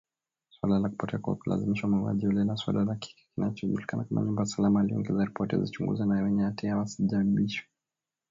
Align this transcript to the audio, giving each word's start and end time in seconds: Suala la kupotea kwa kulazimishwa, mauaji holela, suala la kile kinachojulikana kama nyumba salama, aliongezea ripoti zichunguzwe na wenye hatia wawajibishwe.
Suala 0.49 0.79
la 0.79 0.89
kupotea 0.89 1.19
kwa 1.19 1.35
kulazimishwa, 1.35 1.89
mauaji 1.89 2.25
holela, 2.25 2.55
suala 2.57 2.85
la 2.85 2.95
kile 2.95 3.21
kinachojulikana 3.35 4.03
kama 4.03 4.21
nyumba 4.21 4.45
salama, 4.45 4.81
aliongezea 4.81 5.25
ripoti 5.25 5.57
zichunguzwe 5.57 6.05
na 6.05 6.23
wenye 6.23 6.43
hatia 6.43 6.77
wawajibishwe. 6.77 7.67